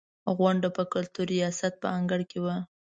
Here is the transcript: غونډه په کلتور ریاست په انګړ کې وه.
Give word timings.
غونډه 0.37 0.67
په 0.77 0.83
کلتور 0.93 1.25
ریاست 1.35 1.73
په 1.81 1.87
انګړ 1.97 2.19
کې 2.31 2.39
وه. 2.43 2.55